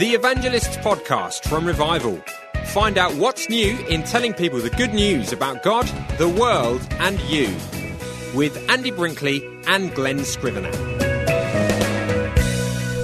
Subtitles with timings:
[0.00, 2.20] The Evangelists Podcast from Revival.
[2.66, 5.86] Find out what's new in telling people the good news about God,
[6.18, 7.46] the world, and you.
[8.34, 10.72] With Andy Brinkley and Glen Scrivener.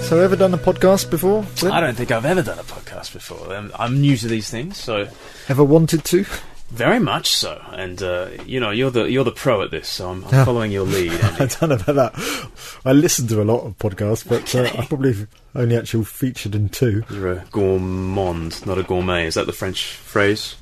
[0.03, 1.47] So, ever done a podcast before?
[1.61, 1.73] Glen?
[1.73, 3.55] I don't think I've ever done a podcast before.
[3.55, 5.07] I'm, I'm new to these things, so
[5.49, 6.25] Ever wanted to?
[6.71, 7.61] Very much so.
[7.73, 10.71] And uh, you know, you're the you're the pro at this, so I'm, I'm following
[10.71, 11.13] your lead.
[11.23, 12.49] I don't know about that.
[12.85, 16.69] I listen to a lot of podcasts, but uh, I probably only actually featured in
[16.69, 17.03] two.
[17.11, 19.27] You're a gourmand, not a gourmet.
[19.27, 20.55] Is that the French phrase?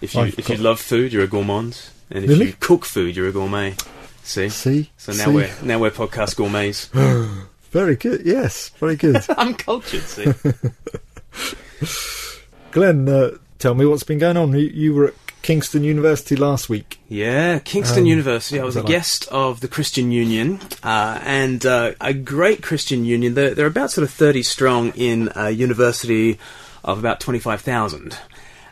[0.00, 2.46] If you I've if you love food, you're a gourmand, and if Really?
[2.46, 3.74] you cook food, you're a gourmet.
[4.22, 4.48] See.
[4.48, 4.90] See?
[4.96, 5.34] So now See?
[5.34, 6.86] we're now we're podcast gourmets.
[7.72, 8.22] Very good.
[8.24, 9.22] Yes, very good.
[9.36, 10.02] I'm cultured.
[10.02, 10.32] See.
[12.70, 14.52] Glen, uh, tell me what's been going on.
[14.52, 16.98] You, you were at Kingston University last week.
[17.08, 18.58] Yeah, Kingston Um, University.
[18.58, 18.88] I was a like?
[18.88, 23.34] guest of the Christian Union, uh, and uh, a great Christian Union.
[23.34, 26.40] They're, they're about sort of 30 strong in a university
[26.82, 28.18] of about 25,000.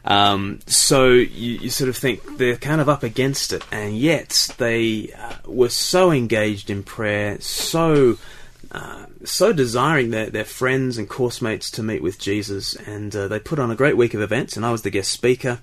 [0.04, 4.52] Um, so you, you sort of think they're kind of up against it, and yet
[4.58, 8.18] they uh, were so engaged in prayer, so
[8.72, 13.28] uh, so desiring their, their friends and course mates to meet with Jesus, and uh,
[13.28, 15.60] they put on a great week of events, and I was the guest speaker.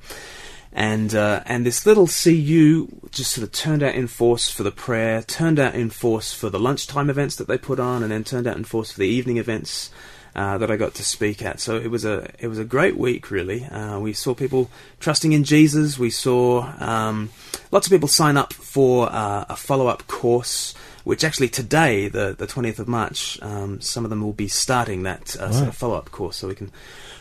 [0.73, 4.71] And uh, and this little CU just sort of turned out in force for the
[4.71, 8.23] prayer, turned out in force for the lunchtime events that they put on, and then
[8.23, 9.89] turned out in force for the evening events
[10.35, 11.59] uh, that I got to speak at.
[11.59, 13.65] So it was a it was a great week, really.
[13.65, 15.99] Uh, we saw people trusting in Jesus.
[15.99, 17.31] We saw um,
[17.71, 20.73] lots of people sign up for uh, a follow up course.
[21.03, 25.03] Which actually today, the the twentieth of March, um, some of them will be starting
[25.03, 26.37] that uh, sort of follow up course.
[26.37, 26.71] So we can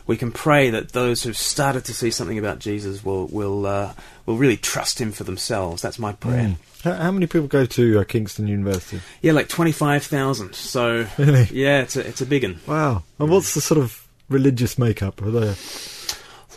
[0.07, 3.95] we can pray that those who've started to see something about Jesus will will uh,
[4.27, 5.81] will really trust Him for themselves.
[5.83, 6.57] That's my prayer.
[6.85, 9.01] How, how many people go to uh, Kingston University?
[9.23, 10.55] Yeah, like twenty five thousand.
[10.55, 11.49] So Really?
[11.53, 12.61] yeah, it's a it's a big one.
[12.67, 13.03] Wow.
[13.19, 15.21] And what's the sort of religious makeup?
[15.23, 15.55] Are there?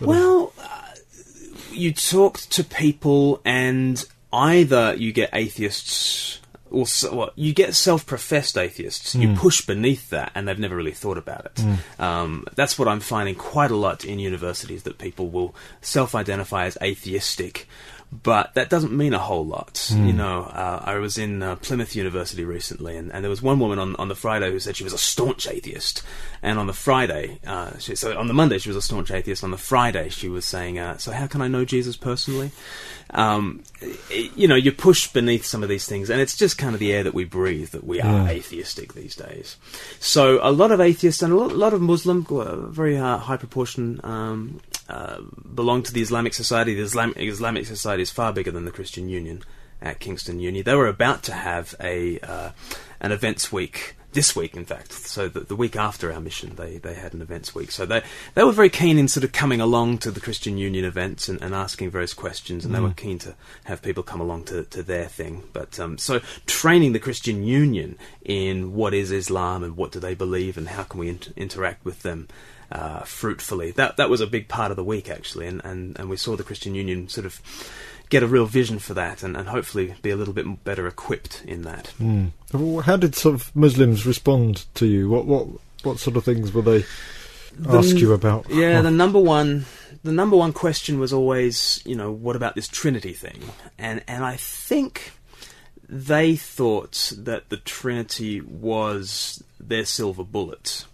[0.02, 0.82] Well, uh,
[1.72, 6.40] you talk to people, and either you get atheists,
[6.74, 9.16] or so, well, you get self-professed atheists.
[9.16, 11.64] You push beneath that, and they've never really thought about it.
[12.00, 14.84] Um, that's what I'm finding quite a lot in universities.
[14.84, 17.68] That people will self-identify as atheistic.
[18.12, 19.90] But that doesn't mean a whole lot.
[20.06, 23.60] You know, uh, I was in uh, Plymouth University recently, and, and there was one
[23.60, 26.04] woman on, on the Friday who said she was a staunch atheist.
[26.42, 29.44] And on the Friday, uh, she, so on the Monday she was a staunch atheist.
[29.44, 32.52] On the Friday she was saying, uh, "So how can I know Jesus personally?"
[33.12, 33.64] Um,
[34.12, 36.92] you know, you push beneath some of these things, and it's just kind of the
[36.92, 39.58] air that we breathe that we are atheistic these days.
[40.00, 43.18] So a lot of atheists and a lot, a lot of Muslim, a very uh,
[43.18, 45.22] high proportion, um, uh,
[45.54, 46.74] belong to the Islamic Society.
[46.74, 49.44] The Islam- Islamic Society is far bigger than the Christian Union
[49.82, 50.62] at Kingston Uni.
[50.62, 52.52] They were about to have a uh,
[53.00, 54.94] an events week this week, in fact.
[54.94, 57.72] So the, the week after our mission, they, they had an events week.
[57.72, 58.02] So they
[58.36, 61.42] they were very keen in sort of coming along to the Christian Union events and,
[61.42, 63.36] and asking various questions, and they were keen to
[63.66, 65.44] have people come along to, to their thing.
[65.54, 70.16] But um, so training the Christian Union in what is Islam and what do they
[70.16, 72.28] believe and how can we int- interact with them.
[72.72, 76.10] Uh, fruitfully, that that was a big part of the week actually, and, and, and
[76.10, 77.40] we saw the Christian Union sort of
[78.10, 81.44] get a real vision for that, and, and hopefully be a little bit better equipped
[81.46, 81.88] in that.
[81.98, 82.28] Hmm.
[82.52, 85.10] Well, How did sort of Muslims respond to you?
[85.10, 85.48] What what
[85.84, 86.86] what sort of things were they
[87.68, 88.50] ask you about?
[88.50, 89.66] Yeah, the number one
[90.04, 93.42] the number one question was always, you know, what about this Trinity thing?
[93.78, 95.14] And and I think
[95.88, 100.86] they thought that the Trinity was their silver bullet.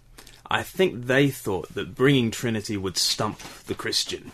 [0.50, 4.32] I think they thought that bringing Trinity would stump the Christian.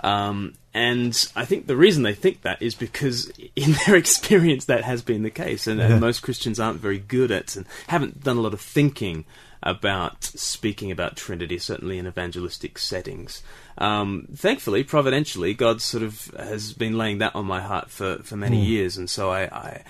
[0.00, 4.84] Um, and I think the reason they think that is because, in their experience, that
[4.84, 5.92] has been the case, and, Yeah.
[5.92, 9.24] and most Christians aren't very good at and haven't done a lot of thinking
[9.62, 13.42] about speaking about Trinity, certainly in evangelistic settings.
[13.78, 18.36] Um, thankfully, providentially, God sort of has been laying that on my heart for, for
[18.36, 19.82] many years, and so I, I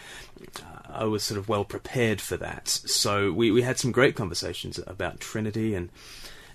[0.89, 2.69] I was sort of well prepared for that.
[2.69, 5.89] So we, we had some great conversations about Trinity and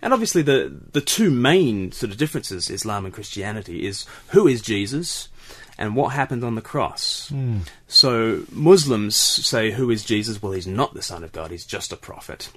[0.01, 4.61] and obviously the the two main sort of differences Islam and Christianity is who is
[4.61, 5.29] Jesus
[5.78, 7.29] and what happened on the cross.
[7.29, 7.59] Hmm.
[7.87, 10.41] So Muslims say who is Jesus?
[10.41, 11.51] Well, he's not the son of God.
[11.51, 12.51] He's just a prophet.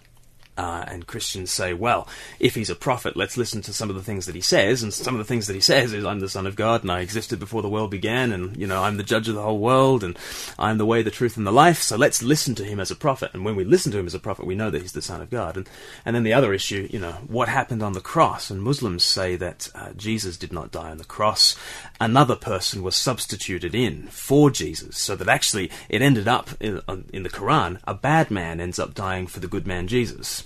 [0.56, 2.06] Uh, and Christians say, well,
[2.38, 4.82] if he's a prophet, let's listen to some of the things that he says.
[4.82, 6.92] And some of the things that he says is, I'm the Son of God, and
[6.92, 9.58] I existed before the world began, and, you know, I'm the judge of the whole
[9.58, 10.16] world, and
[10.58, 11.80] I'm the way, the truth, and the life.
[11.80, 13.30] So let's listen to him as a prophet.
[13.32, 15.22] And when we listen to him as a prophet, we know that he's the Son
[15.22, 15.56] of God.
[15.56, 15.68] And,
[16.04, 18.50] and then the other issue, you know, what happened on the cross?
[18.50, 21.56] And Muslims say that uh, Jesus did not die on the cross.
[21.98, 26.82] Another person was substituted in for Jesus, so that actually it ended up in,
[27.12, 30.41] in the Quran, a bad man ends up dying for the good man Jesus.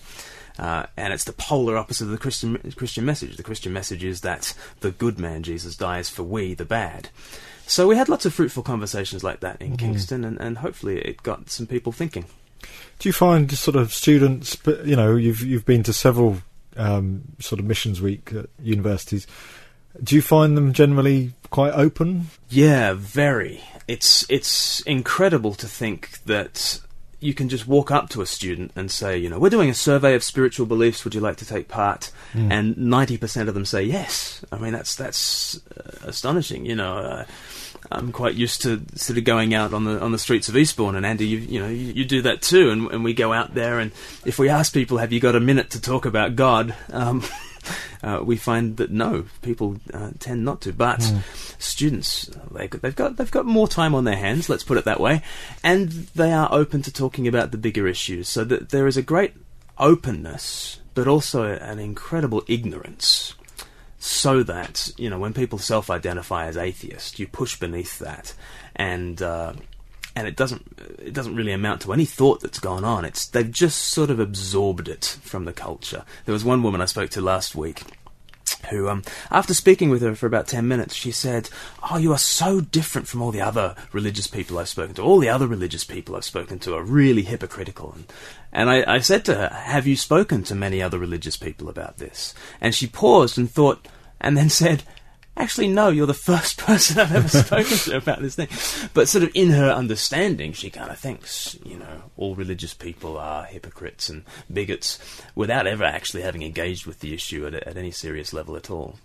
[0.59, 3.37] Uh, and it's the polar opposite of the Christian Christian message.
[3.37, 7.11] The Christian message is that the good man Jesus dies for we, the bad.
[7.67, 11.23] So we had lots of fruitful conversations like that in Kingston, and, and hopefully it
[11.23, 12.25] got some people thinking.
[12.99, 14.57] Do you find sort of students?
[14.85, 16.39] You know, you've you've been to several
[16.77, 19.27] um, sort of missions week at universities.
[20.03, 22.29] Do you find them generally quite open?
[22.49, 23.63] Yeah, very.
[23.89, 26.81] It's it's incredible to think that
[27.27, 29.75] you can just walk up to a student and say, you know, we're doing a
[29.75, 31.05] survey of spiritual beliefs.
[31.05, 32.13] Would you like to take part?
[32.33, 32.53] Mm.
[32.53, 34.45] And ninety percent of them say yes.
[34.53, 36.65] I mean, that's that's uh, astonishing.
[36.65, 37.25] You know, uh,
[37.91, 40.97] I'm quite used to sort of going out on the on the streets of Eastbourne,
[40.97, 42.71] and Andy, you, you know, you, you do that too.
[42.71, 43.93] And, and we go out there, and
[44.25, 46.75] if we ask people, have you got a minute to talk about God?
[46.93, 47.23] Um,
[48.03, 50.73] uh, we find that no, people uh, tend not to.
[50.73, 51.23] But Mm.
[51.61, 54.49] students, they, they've got they've got more time on their hands.
[54.49, 55.23] Let's put it that way,
[55.63, 58.29] and they are open to talking about the bigger issues.
[58.29, 59.35] So that there is a great
[59.79, 63.35] openness, but also an incredible ignorance.
[63.99, 68.35] So that you know, when people self-identify as atheist, you push beneath that,
[68.75, 69.55] and uh,
[70.17, 70.67] and it doesn't
[70.99, 73.05] it doesn't really amount to any thought that's gone on.
[73.05, 76.05] It's they've just sort of absorbed it from the culture.
[76.25, 77.83] There was one woman I spoke to last week
[78.71, 81.51] who, um, after speaking with her for about 10 minutes, she said,
[81.91, 85.03] Oh, you are so different from all the other religious people I've spoken to.
[85.03, 87.93] All the other religious people I've spoken to are really hypocritical.
[87.93, 88.13] And,
[88.53, 91.99] and I, I said to her, Have you spoken to many other religious people about
[91.99, 92.35] this?
[92.61, 93.87] And she paused and thought,
[94.21, 94.83] and then said,
[95.37, 98.49] Actually, no, you're the first person I've ever spoken to about this thing.
[98.95, 103.19] But sort of in her understanding, she kind of thinks, you know, all religious people
[103.19, 104.99] are hypocrites and bigots
[105.35, 108.99] without ever actually having engaged with the issue at, at any serious level at all.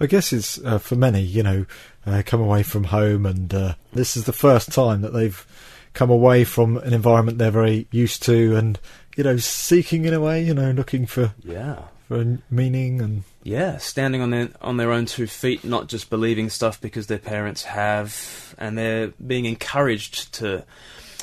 [0.00, 1.66] I guess it's uh, for many, you know,
[2.06, 5.44] uh, come away from home, and uh, this is the first time that they've
[5.92, 8.78] come away from an environment they're very used to, and
[9.16, 11.82] you know, seeking in a way, you know, looking for Yeah.
[12.08, 16.50] For meaning and Yeah, standing on their on their own two feet, not just believing
[16.50, 20.64] stuff because their parents have, and they're being encouraged to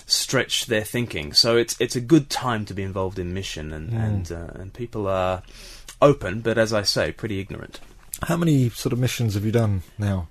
[0.06, 1.34] stretch their thinking.
[1.34, 4.04] So it's it's a good time to be involved in mission, and Mm.
[4.06, 5.44] and uh, and people are
[6.02, 7.80] open, but as I say, pretty ignorant.
[8.24, 10.28] How many sort of missions have you done now?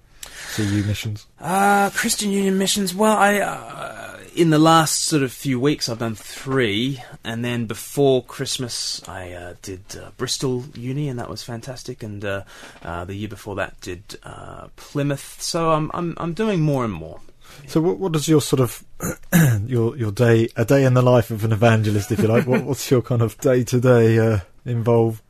[0.55, 1.27] CU missions.
[1.41, 2.95] Uh, Christian Union missions.
[2.95, 4.02] Well, I uh,
[4.35, 9.33] in the last sort of few weeks I've done three, and then before Christmas I
[9.33, 12.03] uh, did uh, Bristol Uni, and that was fantastic.
[12.03, 12.43] And uh,
[12.83, 15.41] uh, the year before that did uh, Plymouth.
[15.41, 17.21] So I'm I'm I'm doing more and more.
[17.67, 18.83] So, what, what does your sort of
[19.67, 22.47] your your day a day in the life of an evangelist, if you like?
[22.47, 25.23] what, what's your kind of day to day involve?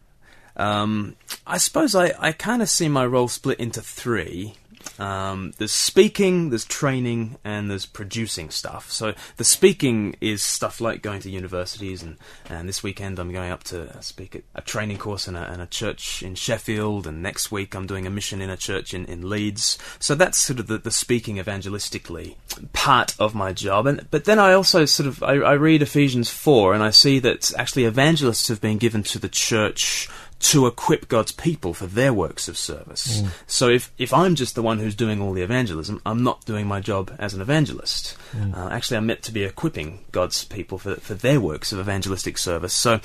[0.57, 1.17] Um,
[1.47, 4.55] I suppose I, I kind of see my role split into three.
[4.99, 8.91] Um, there's speaking, there's training, and there's producing stuff.
[8.91, 12.17] So the speaking is stuff like going to universities, and,
[12.49, 15.61] and this weekend I'm going up to speak at a training course in a, in
[15.61, 19.05] a church in Sheffield, and next week I'm doing a mission in a church in,
[19.07, 19.79] in Leeds.
[19.99, 22.37] So that's sort of the, the speaking evangelistically
[22.73, 23.87] part of my job.
[23.87, 27.19] And but then I also sort of I, I read Ephesians four, and I see
[27.21, 30.09] that actually evangelists have been given to the church
[30.43, 33.23] to equip God's people for their works of service.
[33.47, 36.67] So if, if I'm just the one who's doing all the evangelism, I'm not doing
[36.67, 38.17] my job as an evangelist.
[38.55, 42.39] Uh, actually, I'm meant to be equipping God's people for, for their works of evangelistic
[42.39, 42.73] service.
[42.73, 43.01] So,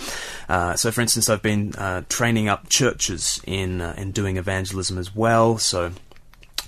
[0.50, 4.98] uh, so for instance, I've been uh, training up churches in uh, in doing evangelism
[4.98, 5.60] as well.
[5.60, 5.92] So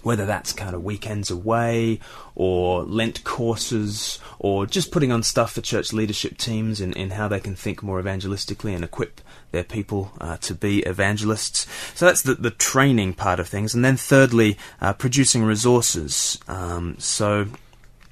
[0.03, 1.99] whether that's kind of weekends away
[2.35, 7.27] or Lent courses or just putting on stuff for church leadership teams in, in how
[7.27, 11.67] they can think more evangelistically and equip their people uh, to be evangelists.
[11.95, 13.73] So that's the, the training part of things.
[13.73, 16.39] And then thirdly, uh, producing resources.
[16.47, 17.47] Um, so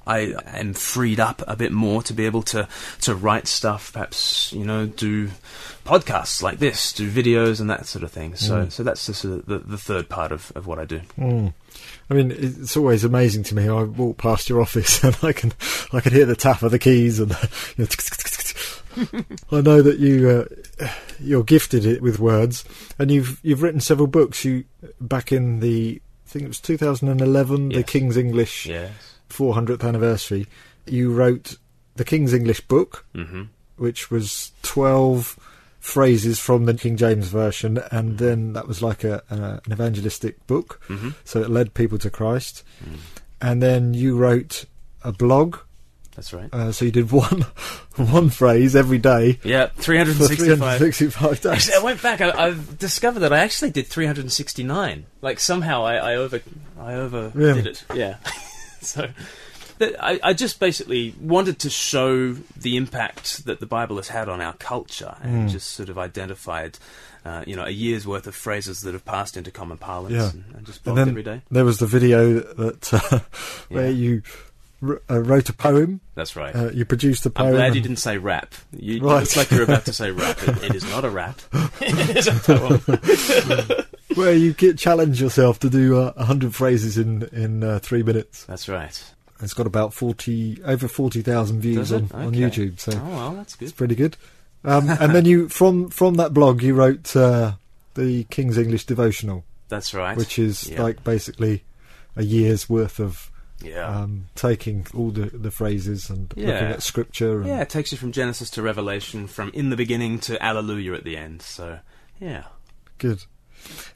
[0.07, 2.67] I am freed up a bit more to be able to,
[3.01, 5.29] to write stuff, perhaps, you know, do
[5.85, 8.35] podcasts like this, do videos and that sort of thing.
[8.35, 8.71] So, Mm.
[8.71, 11.01] so that's the, the, the third part of, of what I do.
[11.17, 11.53] Mm.
[12.09, 13.67] I mean, it's always amazing to me.
[13.69, 15.53] I walk past your office and I can,
[15.93, 17.31] I can hear the tap of the keys and
[17.77, 17.87] you know,
[19.51, 20.47] I know that you,
[20.81, 20.87] uh,
[21.19, 22.65] you're gifted it with words,
[22.97, 24.43] and you've you've written several books.
[24.43, 24.63] You
[24.99, 28.91] back in the, I think it was 2011, the King's English Yes.
[29.29, 30.47] 400th anniversary.
[30.85, 31.57] You wrote
[31.95, 33.43] the King's English book, hmm
[33.77, 35.37] which was 12
[35.79, 40.45] phrases from the King James version, and then that was like a, a an evangelistic
[40.47, 40.81] book.
[40.87, 42.63] hmm So it led people to Christ.
[43.39, 44.65] And then you wrote
[45.03, 45.57] a blog.
[46.15, 46.51] That's right.
[46.51, 47.41] Uh, so you did one
[47.97, 50.57] one phrase every day Yeah, for 365.
[50.79, 51.45] 365 days.
[51.45, 52.19] Actually, I went back.
[52.21, 55.05] I, I've discovered that I actually did 369.
[55.21, 56.41] Like somehow I, I over
[56.79, 57.61] I over Really?
[57.61, 57.83] did it.
[57.93, 58.17] Yeah.
[58.81, 59.09] so
[59.79, 64.41] I, I just basically wanted to show the impact that the Bible has had on
[64.41, 65.51] our culture, and Mm.
[65.51, 66.79] just sort of identified,
[67.25, 70.29] uh, you know, a year's worth of phrases that have passed into common parlance, Yeah.
[70.31, 71.41] and, and just And blogged then every day.
[71.51, 73.19] there was the video that uh,
[73.69, 73.89] where Yeah.
[73.91, 74.21] you
[74.81, 76.01] r- uh, wrote a poem.
[76.15, 76.55] That's right.
[76.55, 77.53] Uh, you produced a I'm poem.
[77.53, 78.55] glad you didn't say rap.
[78.75, 79.19] You, Right.
[79.21, 80.41] look like you're about to say rap.
[80.41, 81.39] It, it is not a rap.
[81.81, 82.81] it is a poem.
[84.17, 88.43] Where you get, challenge yourself to do uh, hundred phrases in in uh, three minutes.
[88.45, 89.13] That's right.
[89.41, 92.13] It's got about forty over forty thousand views on, it?
[92.13, 93.65] on YouTube, so Oh well, that's good.
[93.65, 94.17] it's pretty good.
[94.63, 97.53] Um, and then you from from that blog you wrote uh,
[97.93, 100.17] the King's English devotional, That's right.
[100.17, 100.81] which is Yeah.
[100.81, 101.63] like basically
[102.15, 103.31] a year's worth of
[103.61, 103.87] yeah.
[103.87, 107.37] um, taking all the, the phrases and looking at scripture.
[107.41, 110.93] And, yeah, it takes you from Genesis to Revelation, from in the beginning to Alleluia
[110.95, 111.41] at the end.
[111.43, 111.79] So,
[112.19, 112.45] yeah.
[112.97, 113.23] Good.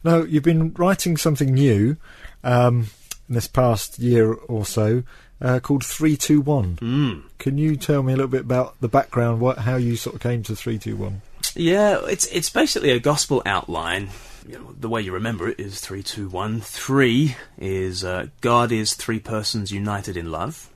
[0.03, 1.97] Now, you've been writing something new
[2.43, 2.87] um,
[3.27, 5.03] in this past year or so
[5.41, 6.75] uh, called 321.
[6.77, 7.23] Mm.
[7.39, 10.21] Can you tell me a little bit about the background, what, how you sort of
[10.21, 11.21] came to 321?
[11.55, 14.09] Yeah, it's it's basically a gospel outline.
[14.47, 16.61] You know, the way you remember it is three, two, one.
[16.61, 20.70] Three is uh, God is three persons united in love.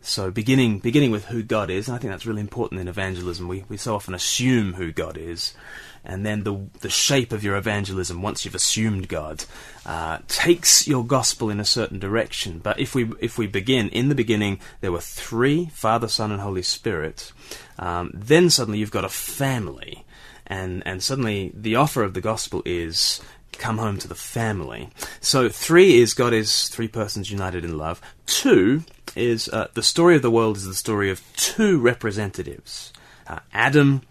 [0.00, 3.48] So beginning beginning with who God is, and I think that's really important in evangelism.
[3.48, 5.54] We we so often assume who God is,
[6.04, 9.44] and then the the shape of your evangelism once you've assumed God
[9.84, 12.60] uh, takes your gospel in a certain direction.
[12.60, 16.40] But if we if we begin in the beginning, there were three: Father, Son, and
[16.40, 17.32] Holy Spirit.
[17.78, 20.04] Um, then suddenly you've got a family,
[20.46, 23.20] and and suddenly the offer of the gospel is
[23.52, 24.90] come home to the family.
[25.20, 28.00] So three is God is three persons united in love.
[28.26, 28.84] Two
[29.16, 32.92] is uh, the story of the world is the story of two representatives.
[33.26, 34.02] Uh, Adam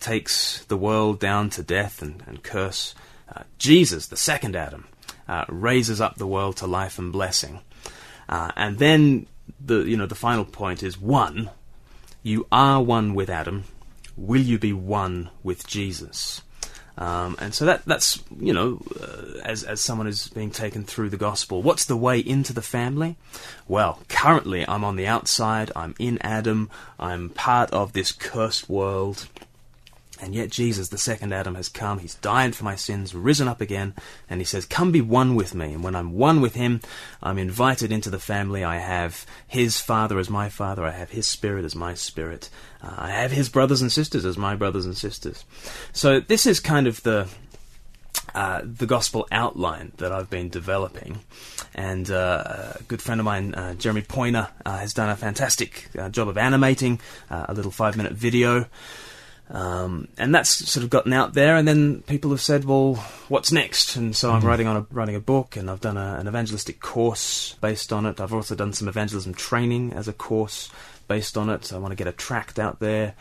[0.00, 2.94] takes the world down to death and, and curse.
[3.34, 4.86] Uh, Jesus, the second Adam,
[5.28, 7.60] uh, raises up the world to life and blessing.
[8.28, 9.26] Uh, and then
[9.64, 11.50] the you know the final point is one.
[12.22, 13.64] You are one with Adam.
[14.16, 16.42] Will you be one with Jesus?
[16.98, 21.10] Um, and so that that's you know uh, as as someone who's being taken through
[21.10, 23.16] the gospel, what's the way into the family?
[23.68, 25.70] Well, currently I'm on the outside.
[25.76, 26.70] I'm in Adam.
[26.98, 29.28] I'm part of this cursed world.
[30.20, 31.98] And yet Jesus, the second Adam, has come.
[31.98, 33.94] He's died for my sins, risen up again,
[34.30, 35.74] and he says, Come be one with me.
[35.74, 36.80] And when I'm one with him,
[37.22, 38.64] I'm invited into the family.
[38.64, 40.84] I have his father as my father.
[40.84, 42.48] I have his spirit as my spirit.
[42.82, 45.44] Uh, I have his brothers and sisters as my brothers and sisters.
[45.92, 47.28] So this is kind of the
[48.34, 51.20] uh, the gospel outline that I've been developing.
[51.74, 55.88] And uh, a good friend of mine, uh, Jeremy Poyner, uh, has done a fantastic
[55.98, 58.66] uh, job of animating uh, a little five minute video.
[59.48, 62.94] Um, and that's sort of gotten out there, and then people have said, "Well,
[63.28, 66.16] what's next?" And so I'm writing on a writing a book, and I've done a,
[66.18, 68.20] an evangelistic course based on it.
[68.20, 70.68] I've also done some evangelism training as a course
[71.06, 71.64] based on it.
[71.64, 73.14] So I want to get a tract out there.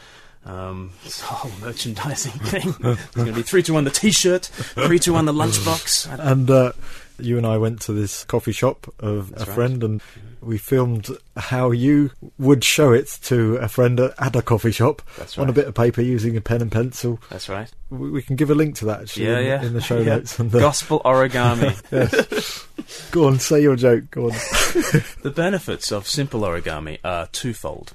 [0.46, 2.70] Um, it's a whole merchandising thing.
[2.80, 6.20] it's going to be three to one the T-shirt, three to one the lunchbox.
[6.20, 6.72] And uh,
[7.20, 9.56] you and I went to this coffee shop of That's a right.
[9.56, 10.02] friend, and
[10.42, 15.38] we filmed how you would show it to a friend at a coffee shop That's
[15.38, 17.20] on a bit of paper using a pen and pencil.
[17.30, 17.72] That's right.
[17.90, 19.64] We, we can give a link to that actually Yeah, in, yeah.
[19.64, 20.16] in the show Yeah.
[20.18, 20.38] notes.
[20.40, 21.76] And the, Gospel origami.
[21.92, 22.68] yes.
[23.12, 24.12] Go on, say your joke.
[24.12, 24.32] Go on.
[25.24, 27.94] The benefits of simple origami are twofold.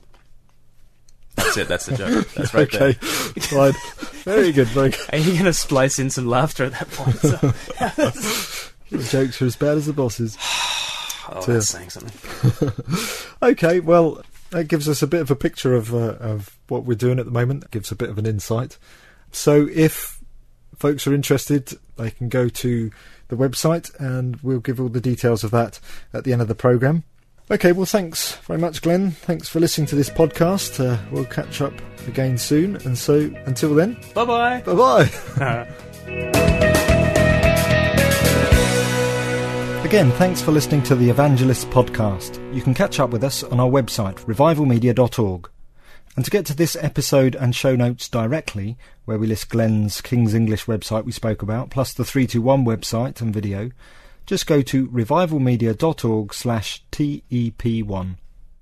[1.36, 1.68] That's it.
[1.68, 2.28] That's the joke.
[2.32, 3.72] That's right okay, there.
[4.24, 4.66] Very good.
[4.68, 5.04] Very good.
[5.12, 7.16] Are you going to splice in some laughter at that point?
[7.18, 10.36] So- Your jokes are as bad as the bosses.
[11.28, 12.72] oh, that's saying something.
[13.42, 16.94] Okay, well, that gives us a bit of a picture of uh, of what we're
[16.94, 17.62] doing at the moment.
[17.62, 18.76] That gives a bit of an insight.
[19.32, 20.18] So, if
[20.76, 22.90] folks are interested, they can go to
[23.28, 25.80] the website, and we'll give all the details of that
[26.12, 27.04] at the end of the program.
[27.50, 29.12] Okay, well, thanks very much, Glen.
[29.12, 30.84] Thanks for listening to this podcast.
[30.84, 31.72] Uh, we'll catch up
[32.06, 34.60] again soon, and so until then, Bye bye.
[34.66, 35.06] bye
[36.06, 36.34] bye.
[39.90, 42.38] Again, thanks for listening to the Evangelist podcast.
[42.54, 45.50] You can catch up with us on our website, revivalmedia.org.
[46.14, 50.32] And to get to this episode and show notes directly, where we list Glen's King's
[50.32, 53.72] English website we spoke about, plus the 321 website and video,
[54.26, 58.14] just go to revivalmedia.org slash TEP1.